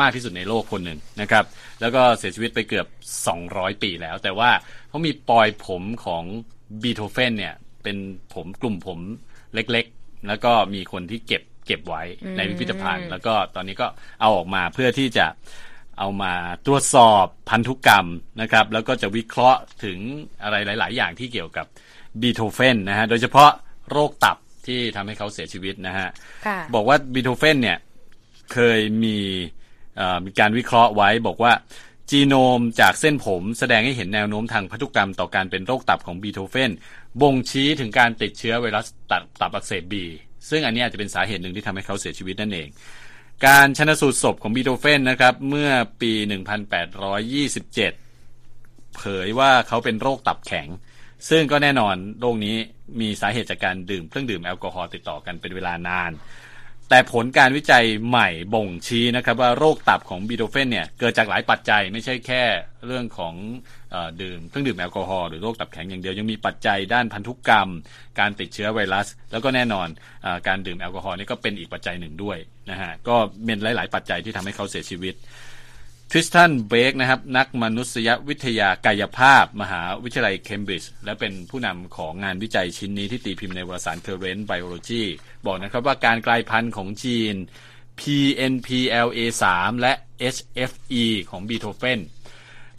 [0.00, 1.44] มากที่สุดในโลกคนหนึ่งนะครับ
[1.80, 2.86] แล้วก็เสียชีวิตไปเกือบ
[3.34, 4.50] 200 ปีแล้ว แต่ว่า
[4.88, 6.24] เขามีปลอยผมของ
[6.82, 7.96] บีโธเฟนเนี่ยเป็น
[8.34, 8.98] ผมกลุ่มผม
[9.54, 12.02] เล็กๆ แล้วก็มีคนที่เก็บเก็บไว้
[12.36, 13.86] ในพิพิธภัณฑ์ แล้วก็ตอนนี้ก็
[14.20, 15.26] เอาออกมาเพื่อที่จะ
[15.98, 16.34] เอามา
[16.66, 18.06] ตรวจสอบพันธุกรรม
[18.40, 19.98] นะครับ แล้วก็จะวิเคราะห์ถึง
[20.42, 21.66] อะไรหลาย ๆ อย่างที่เกี่ยวกับ
[22.20, 23.50] บีโธเฟนนะฮะโดยเฉพาะ
[23.90, 26.08] โรคตับที่ทำให้เขาเสียชีวิตนะฮะ
[26.46, 27.78] ค่ะบอกว่าบีโธเฟนเนี่ย
[28.52, 29.18] เคยมี
[29.96, 31.52] เอ่อมีการวิเคราะห์ไว้บอกว่า
[32.10, 36.70] จีโนมจากเส้นผมแสดงให้เห็นแนวโน้มทางพันธุกรรมต่อการเป็นโรคตับของบีโธเฟน
[37.20, 40.04] บ่งชี้ถึงการติดเชื้อไวรัสตับตับอักเสบบี
[40.48, 42.68] ซึ่งอันนี้อาจจะเป็นสาเหตุหนึ่งที่ทำให้เขาเสียชีวิตนั่นเอง
[43.46, 50.66] การชนสูตรศพของบีโธเฟนนะครับเมื่อปี 1827 เผยว่าเขาเป็นโรคตับแข็ง
[51.30, 52.56] ซึ่งก็แน่นอนโรคนี้
[53.00, 56.12] มีสาเหตุจากการดื่มเครื่องดื่มแอลกอฮอล์ติดต่อกันเป็นเวลานาน
[56.90, 62.42] แต่ผลการวิจัยใหม่บ่งชี้นะครับว่าโรคตับของบีโธเฟนเนี่ยเกิดจากหลายปัจจัยไม่ใช่แค่
[62.86, 63.34] เรื่องของ
[63.90, 67.68] เออดื่มเครื่องดื่มแอลกอฮอล์หรือโรคตับแข็งอย่างเดียวยังมีปัจจัยด้านพันธุกรรม
[68.20, 69.88] การติดเชื้อไวรัส แล้วก็แน่นอน
[70.22, 72.38] เออการดื่มแอลกอฮอล์นี่ก็เป็นอีกปัจจัยหนึ่งด้วย
[72.70, 75.14] นะฮะก็เป็นหลาย ๆ ปัจจัยที่ทำให้เขาเสียชีวิต
[76.10, 85.02] ทริสตันเบกนะครับนักมนุษยวิทยากายภาพ มหาวิทยาลัยเคมบริดจ์และเป็นผู้นำของงานวิจัยชิ้นนี้ที่ตีพิมพ์ในวารสาร Current Biology
[85.46, 87.34] บอกนะครับว่าการกลายพันธุ์ของจีน
[88.00, 89.44] PNPLA3
[89.80, 89.92] และ
[90.34, 92.00] HFE ของบีโธเฟน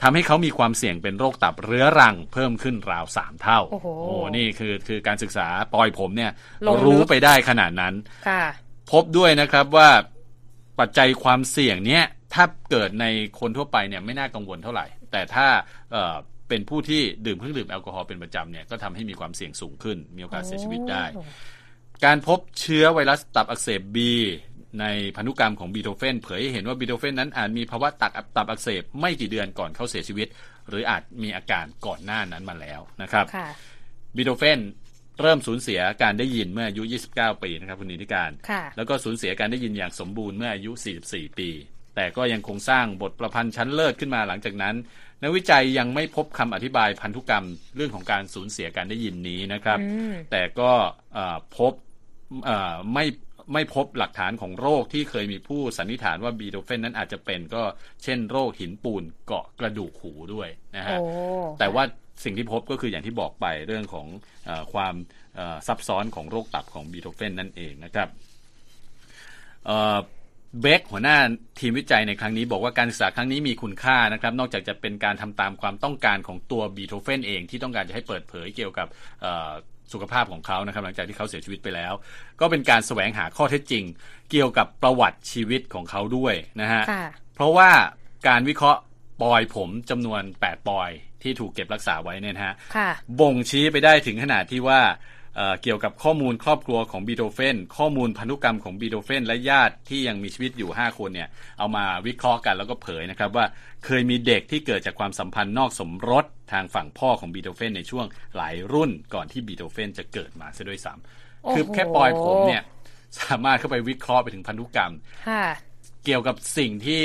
[0.02, 3.88] ทำให้เขามีความเสี่ยงเป็นโรคตับเรื้อรังเพิ่มขึ้นราว3เท่า โอ้โห
[4.38, 6.32] นี่คือคือการศึกษาปอยผมเนี่ย
[6.68, 7.94] ลงลึกรู้ไปได้ขนาดนั้น
[8.28, 8.44] ค่ะ
[8.92, 9.90] พบด้วยนะครับว่า
[10.80, 13.06] ปัจจัยความเสี่ยงเนี้ย ถ้าเกิดใน
[13.40, 15.48] คนทั่วไปเนี่ยไม่น่ากังวลเท่าไหร่ แต่ถ้า
[15.92, 16.16] เอ่อ
[16.50, 21.24] เป็นผู้ที่ดื่มเครื่องดื่มแอลกอฮอล์เป็นประจำเนี่ยก็ทำให้มีความเสี่ยงสูงขึ้น มีโอกาสเสียชีวิตได้โอ้
[22.06, 24.12] การพบเชื้อไวรัสตับอักเสบบี
[24.82, 24.86] ใน
[25.16, 30.28] พันธุกรรมของบีโธเฟนเผยให้เห็นว่าบีโธเฟนนั้นอาจมีภาวะตับตับอักเสบไม่กี่เดือนก่อนเขาเสียชีวิต
[30.70, 33.48] หรืออาจมีอาการก่อนหน้านั้นมาแล้วนะครับค่ะ
[34.16, 34.60] บีโธเฟน
[35.22, 36.84] เริ่มสูญเสียการได้ยินเมื่ออายุ
[37.14, 40.72] 29 ปีนะครับคุณนิติการค่ะแล้วก็สูญเสียการได้ยินอย่างสมบูรณ์เมื่ออายุ
[41.06, 41.50] 44 ปี
[41.96, 44.76] แต่ก็ยังคงสร้างบทประพันธ์ชั้นเลิศขึ้นมาหลังจากนั้น
[45.22, 50.72] นักวิจัยยังไม่พบคำอธิบายพันธุกรรมเรื่องของการสูญเสียการได้ยินนี้นะครับอืมแต่ก็
[51.14, 51.74] เอ่อพบ
[52.46, 53.06] เอ่อไม่
[53.54, 57.64] ไม่พบหลักฐานของโรคที่เคยมีผู้สันนิษฐานว่าบีโทเฟนนั้นอาจจะเป็นก็
[58.04, 61.08] เช่นโรคหินปูนเกาะกระดูกหูด้วยนะฮะโอ้
[61.60, 61.84] แต่ว่า
[62.24, 64.08] สิ่งที่พบก็คืออย่างที่บอกไปเรื่องของ
[64.46, 64.96] เออความ
[65.36, 68.10] เอ่อซับซ้อนของโรคตับของบีโทเฟนนั่นเองนะครับ
[70.52, 71.18] เอ่อเบคหัวหน้า
[71.60, 78.88] ทีมวิจัยในครั้งนี้บอกว่าการศึกษาครั้งนี้มีคุณค่านะครับ นอกจากจะเป็นการทำตามความต้องการของตัวบีโทเฟนเองที่ต้องการจะให้เปิดเผยเกี่ยวกับ
[79.22, 79.52] เอ่อ
[79.94, 81.94] สุขภาพของเขานะครับ หลังจากที่เขาเสียชีวิตไปแล้ว
[82.40, 83.84] ก็เป็นการแสวงหาข้อเท็จจริง
[84.32, 87.06] เกี่ยวกับประวัติชีวิตของเขาด้วยนะฮะค่ะ
[87.36, 87.70] เพราะว่า
[88.28, 88.82] การวิเคราะห์
[89.22, 90.90] ปลอยผมจำนวน 8ปลอย
[91.24, 94.80] ที่ถูกเก็บรักษาไว้เนี่ยนะฮะค่ะบ่งชี้ไปได้ถึงขนาดที่ว่า
[95.36, 103.46] เอ่อเกี่ยวกับข้อมูลครอบครัวของบีโธเฟนข้อมูลพันธุกรรมของบีโธเฟนและญาติที่ยังมีชีวิตอยู่ 5 คนเนี่ยเอามาวิเคราะห์กันแล้วก็เผยนะครับว่า
[103.86, 108.06] เคยมีเด็กที่เกิดจากความสัมพันธ์นอกสมรสทางฝั่งพ่อของบีโธเฟนในช่วง
[108.38, 112.64] หลายรุ่นก่อนที่บีโธเฟนจะเกิดมาซะด้วยซ้ำคือแค่ปลอยผมเนี่ย
[113.20, 114.94] สามารถเข้าไปวิเคราะห์ไปถึงพันธุกรรม
[115.28, 115.46] ค่ะ
[116.06, 117.04] เกี่ยวกับสิ่งที่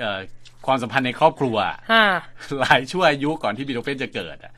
[0.00, 0.20] เอ่อ
[0.66, 1.56] ความสัมพันธ์ในครอบครัว
[1.92, 2.06] ค่ะ
[2.60, 4.52] หลายชั่วอายุก่อนที่บีโธเฟนจะเกิดอะ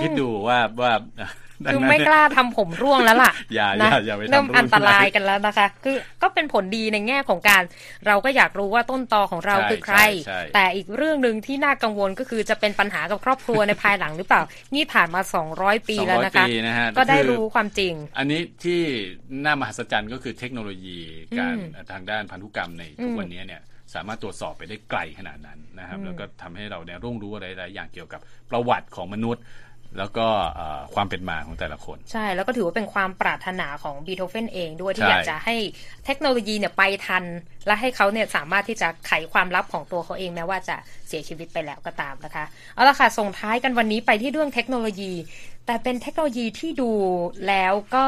[0.00, 1.30] คิดดูว่าว่าดัง
[1.72, 7.62] คือนั้นไม่เนี่ยกล้าทำผมร่วงแล้วล่ะอย่านะอย่าอย่าไปทำเริ่มร่วงอันตรายกันแล้วนะคะ คือก็เป็นผลดีในแง่ของการ
[8.06, 14.42] เราก็อยากรู้ว่าต้นตอของเราใช่คือใครใช่ใช่แต่อีกเรื่องหนึ่งที่น่ากังวลก็คือจะเป็นปัญหากับครอบครัวในภายหลังหรือเปล่า
[14.74, 15.20] นี่ผ่านมา
[15.54, 18.80] 200 ปีสองแล้วร้อยนะคะปีนะฮะก็ได้คือรู้ความจริง อันนี้ที่
[19.44, 20.98] น่ามหัศจรรย์ก็คือเทคโนโลยี
[21.38, 23.62] การอืมทางด้านพันธุกรรมในทุกอืมวันนี้เนี่ย
[23.94, 29.42] สามารถตรวจสอบไปได้ไกลขนาดนั้นนะครับ แล้วก็ทำให้เราเนี่ยร่วงรู้อะไรหลายๆอย่างเกี่ยวกับประวัติของมนุษย์
[29.98, 35.56] แล้วก็เอ่อความเป็นมาของแต่ละคน ใช่แล้วก็ถือว่าเป็นความปรารถนาของบีโธเฟนเองด้วยที่ใช่อยากจะให้
[36.04, 37.24] เทคโนโลยีเนี่ยไปทัน
[37.66, 40.76] และให้เขาเนี่ยสามารถที่จะไขความลับของตัวเขาเองแม้ว่าจะ
[41.08, 45.12] เสียชีวิตไปแล้วก็ตามนะคะ เอาละค่ะส่งท้ายกันวันนี้ไปที่เรื่องเทคโนโลยี
[45.70, 46.92] แต่เป็นเทคโนโลยีที่ดู
[47.48, 48.06] แล้วก็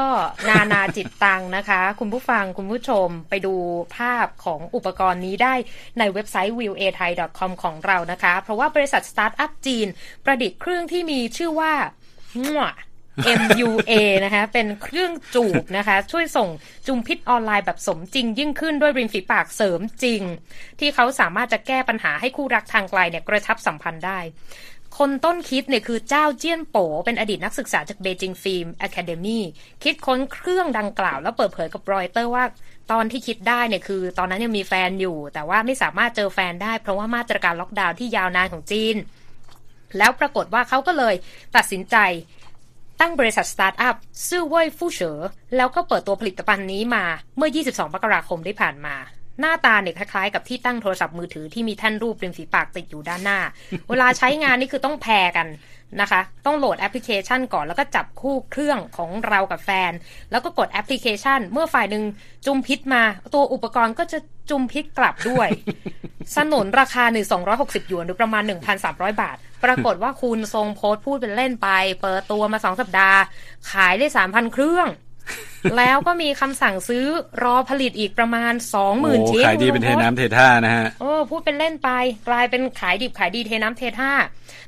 [0.49, 3.55] นานาจิตตังนะคะ คุณผู้ฟังคุณผู้ชมไปดู
[3.97, 5.53] ภาพของอุปกรณ์นี้ได้
[5.99, 9.87] ในเว็บไซต์ viewai.com ของเรานะคะ เพราะว่าบริษัทสตาร์ทอัพจีน
[10.25, 11.73] ประดิษฐ์เครื่องที่มีชื่อว่า
[12.39, 12.61] มั่ว
[13.41, 13.93] MUA
[14.25, 16.49] นะคะเป็นเครื่องจูบนะคะ ช่วยส่ง
[16.87, 20.21] จุมพิษออนไลน์แบบสมจริง ยิ่งขึ้นด้วยริมฝีปากเสริมจริง
[20.79, 24.19] ที่เขาสามารถจะแก้ปัญหาให้คู่รักทางไกลเนี่ยกระชับสัมพันธ์ได้
[24.97, 29.39] คนต้นคิดเนี่ยคือเจ้าเจี้ยนโป๋เป็นอดีตนักศึกษาจาก Beijing Film Academy
[29.83, 32.43] คิดค้นเครื่องดังกล่าว แล้วเปิดเผยกับรอยเตอร์ว่า
[32.91, 38.95] ตอนที่คิดได้เนี่ยคือ ตอนนั้นยังมีแฟนอยู่ แต่ว่าไม่สามารถเจอแฟนได้ เพราะว่ามาตรการล็อกดาวน์ที่ยาวนานของจีน
[39.97, 41.15] แล้วปรากฏว่าเขาก็เลย
[41.55, 41.97] ตัดสินใจ
[42.99, 43.95] ตั้งบริษัทสตาร์ทอัพ
[44.27, 45.19] ซื่อเว่ยฟู่เฉอ
[45.55, 47.05] แล้วก็เปิดตัวผลิตภัณฑ์นี้มา
[47.37, 48.95] เมื่อ 22มกราคมที่ผ่านมา
[49.39, 53.39] หน้าตาเนี่ยคล้ายๆ กับที่ตั้งโทรศัพท์มือถือที่มีแท่นรูปริมฝีปากติดอยู่ด้านหน้า
[53.89, 55.47] เวลาใช้งานนี่คือต้องแพรกัน
[56.01, 59.91] นะคะ ต้องโหลดแอปพลิเคชันก่อนแล้วก็จับคู่เครื่องของเรากับแฟน
[60.31, 62.03] แล้วก็กดแอปพลิเคชัน เมื่อฝ่ายหนึ่ง
[62.45, 65.47] จุมพิษมา ตัวอุปกรณ์ก็จะจุมพิษกลับด้วย
[66.35, 67.17] สนุนราคา 1
[67.51, 68.43] 260หยวนหรือประมาณ
[68.81, 71.69] 1,300 บาท ปรากฏว่าคุณทรงโพสต์พูดเป็นเล่นไป
[72.01, 73.19] เปิดตัวมา 2 สัปดาห์
[73.71, 74.87] ขายได้ 3,000 เครื่อง
[75.77, 77.05] แล้วก็มีคำสั่งซื้อ
[77.43, 81.89] รอผลิตอีกประมาณ20,000โอ้ชิ้นขายดีเป็นเทน้ำเทท่านะฮะเออพูดเป็นเล่นไป
[82.29, 84.11] กลายเป็นขายดิบขายดีเทน้ำเทท่า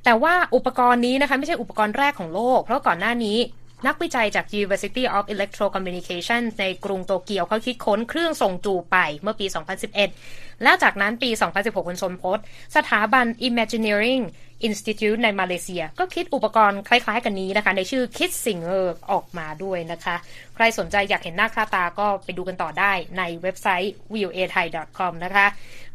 [0.05, 3.39] แต่ว่าอุปกรณ์นี้นะคะไม่ใช่อุปกรณ์แรกของโลก เพราะก่อนหน้านี้
[3.87, 9.45] นักวิจัยจาก University of Electrocommunication ในกรุงโตเกียวเขาคิดค้นเครื่องส่งจูบไปเมื่อปี
[10.03, 12.43] 2011แล้วจากนั้นปี 2016 คุณชนพจน์
[12.75, 14.23] สถาบัน Imagineering
[14.67, 20.15] Institute ในมาเลเซีย ก็คิดอุปกรณ์คล้ายๆกันนี้นะคะ ในชื่อ Kid Singer ออกมาด้วยนะคะ
[20.55, 25.45] ใครสนใจอยากเห็นหน้าค่าตาก็ไปดูกันต่อได้ในเว็บไซต์ viewai.com นะคะ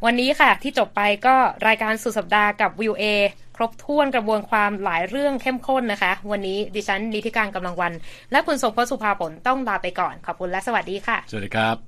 [0.05, 1.37] วันนี้ค่ะที่จบไปก็
[1.69, 3.05] รายการสุดสัปดาห์กับ View A
[3.57, 7.93] ครบถ้วนกระบวนความหลายเรื่องเข้มข้นนะคะ วันนี้ดิฉันนิติการกำลังวัน
[8.33, 11.88] และคุณทรงพจน์สุภาผลต้องลาไปก่อน ขอบคุณและสวัสดีค่ะ สวัสดีครับ